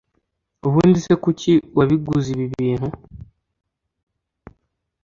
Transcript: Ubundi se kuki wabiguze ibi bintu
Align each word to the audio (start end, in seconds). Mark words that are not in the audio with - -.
Ubundi 0.67 0.97
se 1.05 1.13
kuki 1.23 1.51
wabiguze 1.77 2.27
ibi 2.35 2.45
bintu 2.55 2.89